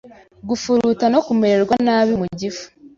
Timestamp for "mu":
2.21-2.27